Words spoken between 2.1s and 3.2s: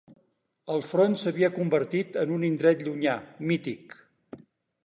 en un indret llunyà,